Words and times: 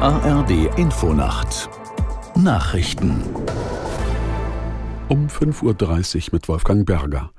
ARD 0.00 0.78
Infonacht 0.78 1.68
Nachrichten 2.36 3.20
um 5.08 5.26
5.30 5.26 5.64
Uhr 5.64 6.28
mit 6.30 6.48
Wolfgang 6.48 6.86
Berger. 6.86 7.32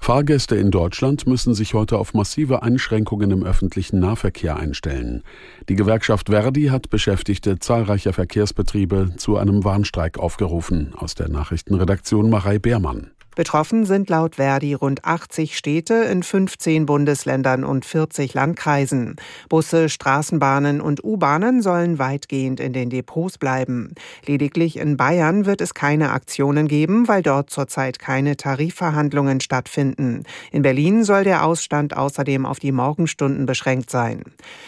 Fahrgäste 0.00 0.54
in 0.54 0.70
Deutschland 0.70 1.26
müssen 1.26 1.54
sich 1.54 1.74
heute 1.74 1.98
auf 1.98 2.14
massive 2.14 2.62
Einschränkungen 2.62 3.32
im 3.32 3.42
öffentlichen 3.42 3.98
Nahverkehr 3.98 4.54
einstellen. 4.54 5.24
Die 5.68 5.74
Gewerkschaft 5.74 6.28
Verdi 6.28 6.66
hat 6.66 6.88
Beschäftigte 6.88 7.58
zahlreicher 7.58 8.12
Verkehrsbetriebe 8.12 9.14
zu 9.16 9.36
einem 9.36 9.64
Warnstreik 9.64 10.16
aufgerufen. 10.16 10.94
Aus 10.94 11.16
der 11.16 11.28
Nachrichtenredaktion 11.28 12.30
Marei 12.30 12.60
Beermann. 12.60 13.10
Betroffen 13.34 13.84
sind 13.84 14.08
laut 14.10 14.36
Verdi 14.36 14.74
rund 14.74 15.04
80 15.04 15.56
Städte 15.58 15.94
in 15.94 16.22
15 16.22 16.86
Bundesländern 16.86 17.64
und 17.64 17.84
40 17.84 18.32
Landkreisen. 18.34 19.16
Busse, 19.48 19.88
Straßenbahnen 19.88 20.80
und 20.80 21.02
U-Bahnen 21.02 21.60
sollen 21.60 21.98
weitgehend 21.98 22.60
in 22.60 22.72
den 22.72 22.90
Depots 22.90 23.38
bleiben. 23.38 23.94
Lediglich 24.26 24.76
in 24.76 24.96
Bayern 24.96 25.46
wird 25.46 25.60
es 25.60 25.74
keine 25.74 26.12
Aktionen 26.12 26.68
geben, 26.68 27.08
weil 27.08 27.22
dort 27.22 27.50
zurzeit 27.50 27.98
keine 27.98 28.36
Tarifverhandlungen 28.36 29.40
stattfinden. 29.40 30.22
In 30.52 30.62
Berlin 30.62 31.02
soll 31.02 31.24
der 31.24 31.44
Ausstand 31.44 31.96
außerdem 31.96 32.46
auf 32.46 32.60
die 32.60 32.72
Morgenstunden 32.72 33.46
beschränkt 33.46 33.90
sein. 33.90 34.22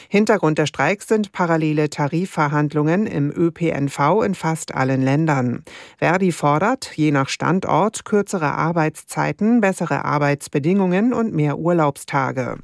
Hintergrund 0.08 0.58
der 0.58 0.66
Streiks 0.66 1.06
sind 1.06 1.32
parallele 1.32 1.88
Tarifverhandlungen 1.88 3.06
im 3.06 3.30
ÖPNV 3.30 4.22
in 4.24 4.34
fast 4.34 4.74
allen 4.74 5.02
Ländern. 5.02 5.62
Verdi 5.98 6.32
fordert, 6.32 6.90
je 6.96 7.12
nach 7.12 7.28
Standort 7.28 8.04
kürzere 8.04 8.55
Arbeitszeiten, 8.56 9.60
bessere 9.60 10.04
Arbeitsbedingungen 10.04 11.12
und 11.12 11.34
mehr 11.34 11.58
Urlaubstage. 11.58 12.56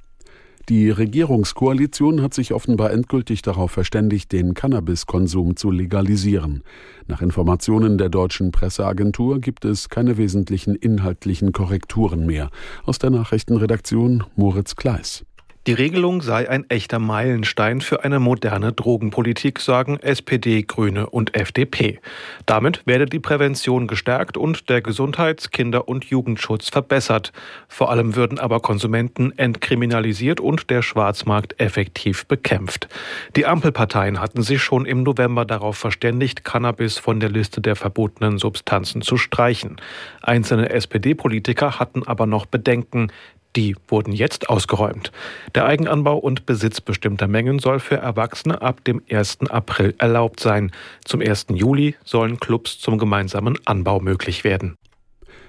Die 0.68 0.90
Regierungskoalition 0.90 2.22
hat 2.22 2.34
sich 2.34 2.52
offenbar 2.52 2.92
endgültig 2.92 3.42
darauf 3.42 3.72
verständigt, 3.72 4.30
den 4.30 4.54
Cannabiskonsum 4.54 5.56
zu 5.56 5.72
legalisieren. 5.72 6.62
Nach 7.08 7.20
Informationen 7.20 7.98
der 7.98 8.08
deutschen 8.08 8.52
Presseagentur 8.52 9.40
gibt 9.40 9.64
es 9.64 9.88
keine 9.88 10.18
wesentlichen 10.18 10.76
inhaltlichen 10.76 11.52
Korrekturen 11.52 12.26
mehr. 12.26 12.48
Aus 12.84 12.98
der 13.00 13.10
Nachrichtenredaktion 13.10 14.22
Moritz 14.36 14.76
Kleis. 14.76 15.24
Die 15.68 15.74
Regelung 15.74 16.22
sei 16.22 16.50
ein 16.50 16.68
echter 16.70 16.98
Meilenstein 16.98 17.82
für 17.82 18.02
eine 18.02 18.18
moderne 18.18 18.72
Drogenpolitik, 18.72 19.60
sagen 19.60 20.00
SPD, 20.00 20.62
Grüne 20.62 21.08
und 21.08 21.36
FDP. 21.36 22.00
Damit 22.46 22.84
werde 22.84 23.06
die 23.06 23.20
Prävention 23.20 23.86
gestärkt 23.86 24.36
und 24.36 24.68
der 24.68 24.82
Gesundheits-, 24.82 25.52
Kinder- 25.52 25.86
und 25.86 26.06
Jugendschutz 26.06 26.68
verbessert. 26.68 27.32
Vor 27.68 27.90
allem 27.90 28.16
würden 28.16 28.40
aber 28.40 28.58
Konsumenten 28.58 29.38
entkriminalisiert 29.38 30.40
und 30.40 30.68
der 30.68 30.82
Schwarzmarkt 30.82 31.60
effektiv 31.60 32.26
bekämpft. 32.26 32.88
Die 33.36 33.46
Ampelparteien 33.46 34.18
hatten 34.18 34.42
sich 34.42 34.60
schon 34.60 34.84
im 34.84 35.04
November 35.04 35.44
darauf 35.44 35.78
verständigt, 35.78 36.42
Cannabis 36.42 36.98
von 36.98 37.20
der 37.20 37.30
Liste 37.30 37.60
der 37.60 37.76
verbotenen 37.76 38.38
Substanzen 38.38 39.00
zu 39.00 39.16
streichen. 39.16 39.80
Einzelne 40.22 40.70
SPD-Politiker 40.70 41.78
hatten 41.78 42.02
aber 42.04 42.26
noch 42.26 42.46
Bedenken. 42.46 43.12
Die 43.54 43.76
wurden 43.88 44.12
jetzt 44.12 44.48
ausgeräumt. 44.48 45.12
Der 45.54 45.66
Eigenanbau 45.66 46.16
und 46.16 46.46
Besitz 46.46 46.80
bestimmter 46.80 47.28
Mengen 47.28 47.58
soll 47.58 47.80
für 47.80 47.96
Erwachsene 47.96 48.62
ab 48.62 48.82
dem 48.84 49.02
1. 49.10 49.50
April 49.50 49.94
erlaubt 49.98 50.40
sein. 50.40 50.72
Zum 51.04 51.20
1. 51.20 51.46
Juli 51.50 51.94
sollen 52.04 52.40
Clubs 52.40 52.78
zum 52.78 52.96
gemeinsamen 52.96 53.58
Anbau 53.66 54.00
möglich 54.00 54.44
werden. 54.44 54.76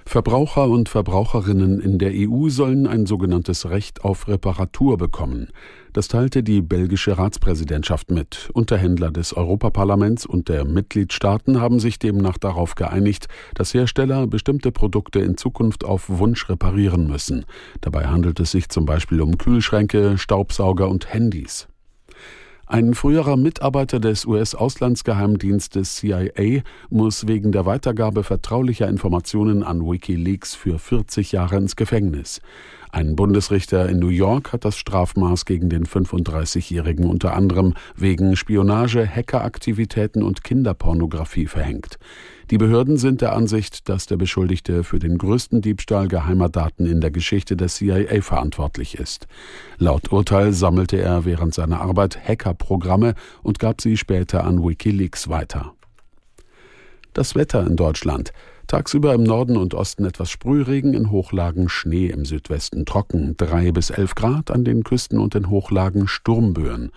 Verbraucher 0.06 0.68
und 0.68 0.88
Verbraucherinnen 0.88 1.80
in 1.80 1.98
der 1.98 2.12
EU 2.14 2.48
sollen 2.48 2.86
ein 2.86 3.06
sogenanntes 3.06 3.68
Recht 3.70 4.04
auf 4.04 4.28
Reparatur 4.28 4.98
bekommen. 4.98 5.48
Das 5.92 6.08
teilte 6.08 6.42
die 6.42 6.60
belgische 6.60 7.16
Ratspräsidentschaft 7.18 8.10
mit. 8.10 8.50
Unterhändler 8.52 9.10
des 9.10 9.34
Europaparlaments 9.34 10.26
und 10.26 10.48
der 10.48 10.64
Mitgliedstaaten 10.64 11.60
haben 11.60 11.80
sich 11.80 11.98
demnach 11.98 12.38
darauf 12.38 12.74
geeinigt, 12.74 13.28
dass 13.54 13.74
Hersteller 13.74 14.26
bestimmte 14.26 14.72
Produkte 14.72 15.20
in 15.20 15.36
Zukunft 15.36 15.84
auf 15.84 16.08
Wunsch 16.08 16.48
reparieren 16.48 17.08
müssen. 17.08 17.44
Dabei 17.80 18.06
handelt 18.06 18.38
es 18.40 18.50
sich 18.50 18.68
zum 18.68 18.84
Beispiel 18.84 19.20
um 19.20 19.38
Kühlschränke, 19.38 20.18
Staubsauger 20.18 20.88
und 20.88 21.12
Handys. 21.12 21.66
Ein 22.74 22.94
früherer 22.94 23.36
Mitarbeiter 23.36 24.00
des 24.00 24.26
US-Auslandsgeheimdienstes 24.26 25.94
CIA 25.94 26.62
muss 26.90 27.28
wegen 27.28 27.52
der 27.52 27.66
Weitergabe 27.66 28.24
vertraulicher 28.24 28.88
Informationen 28.88 29.62
an 29.62 29.80
Wikileaks 29.80 30.56
für 30.56 30.80
40 30.80 31.30
Jahre 31.30 31.56
ins 31.56 31.76
Gefängnis. 31.76 32.40
Ein 32.90 33.14
Bundesrichter 33.14 33.88
in 33.88 34.00
New 34.00 34.08
York 34.08 34.52
hat 34.52 34.64
das 34.64 34.76
Strafmaß 34.76 35.44
gegen 35.44 35.68
den 35.68 35.84
35-Jährigen 35.84 37.08
unter 37.08 37.34
anderem 37.34 37.74
wegen 37.94 38.34
Spionage, 38.34 39.06
Hackeraktivitäten 39.06 40.24
und 40.24 40.42
Kinderpornografie 40.42 41.46
verhängt. 41.46 42.00
Die 42.50 42.58
Behörden 42.58 42.98
sind 42.98 43.22
der 43.22 43.34
Ansicht, 43.34 43.88
dass 43.88 44.06
der 44.06 44.16
Beschuldigte 44.16 44.84
für 44.84 44.98
den 44.98 45.16
größten 45.16 45.62
Diebstahl 45.62 46.08
geheimer 46.08 46.50
Daten 46.50 46.84
in 46.84 47.00
der 47.00 47.10
Geschichte 47.10 47.56
der 47.56 47.68
CIA 47.68 48.20
verantwortlich 48.20 48.98
ist. 48.98 49.26
Laut 49.78 50.12
Urteil 50.12 50.52
sammelte 50.52 51.00
er 51.00 51.24
während 51.24 51.54
seiner 51.54 51.80
Arbeit 51.80 52.18
Hackerprogramme 52.28 53.14
und 53.42 53.58
gab 53.58 53.80
sie 53.80 53.96
später 53.96 54.44
an 54.44 54.62
Wikileaks 54.62 55.28
weiter. 55.28 55.72
Das 57.14 57.34
Wetter 57.34 57.66
in 57.66 57.76
Deutschland. 57.76 58.32
Tagsüber 58.66 59.14
im 59.14 59.22
Norden 59.22 59.56
und 59.56 59.72
Osten 59.74 60.04
etwas 60.04 60.30
Sprühregen, 60.30 60.94
in 60.94 61.10
Hochlagen 61.10 61.68
Schnee, 61.68 62.06
im 62.06 62.24
Südwesten 62.24 62.84
trocken, 62.86 63.36
drei 63.36 63.72
bis 63.72 63.90
elf 63.90 64.14
Grad, 64.14 64.50
an 64.50 64.64
den 64.64 64.84
Küsten 64.84 65.18
und 65.18 65.34
in 65.34 65.48
Hochlagen 65.48 66.08
Sturmböen. 66.08 66.90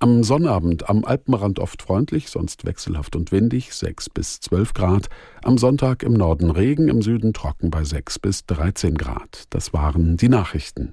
Am 0.00 0.22
Sonnabend 0.22 0.88
am 0.88 1.04
Alpenrand 1.04 1.58
oft 1.58 1.82
freundlich, 1.82 2.28
sonst 2.28 2.64
wechselhaft 2.64 3.16
und 3.16 3.32
windig, 3.32 3.74
sechs 3.74 4.08
bis 4.08 4.38
zwölf 4.38 4.72
Grad. 4.72 5.08
Am 5.42 5.58
Sonntag 5.58 6.04
im 6.04 6.12
Norden 6.12 6.52
Regen, 6.52 6.86
im 6.88 7.02
Süden 7.02 7.32
trocken 7.32 7.70
bei 7.70 7.82
sechs 7.82 8.16
bis 8.20 8.46
dreizehn 8.46 8.96
Grad. 8.96 9.44
Das 9.50 9.72
waren 9.72 10.16
die 10.16 10.28
Nachrichten. 10.28 10.92